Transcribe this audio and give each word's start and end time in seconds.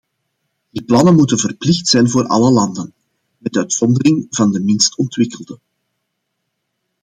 Die 0.71 0.81
plannen 0.81 1.13
moeten 1.15 1.37
verplicht 1.37 1.87
zijn 1.87 2.09
voor 2.09 2.27
alle 2.27 2.51
landen, 2.51 2.93
met 3.37 3.57
uitzondering 3.57 4.27
van 4.29 4.51
de 4.51 4.59
minst 4.59 4.97
ontwikkelde. 4.97 5.59